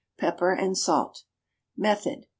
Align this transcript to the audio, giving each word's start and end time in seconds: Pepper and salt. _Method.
Pepper 0.17 0.51
and 0.51 0.75
salt. 0.75 1.25
_Method. 1.77 2.23